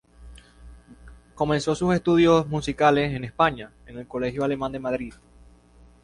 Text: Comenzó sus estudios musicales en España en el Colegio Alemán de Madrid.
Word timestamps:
Comenzó 1.35 1.75
sus 1.75 1.93
estudios 1.93 2.47
musicales 2.47 3.13
en 3.15 3.23
España 3.23 3.71
en 3.85 3.99
el 3.99 4.07
Colegio 4.07 4.43
Alemán 4.43 4.71
de 4.71 4.79
Madrid. 4.79 5.13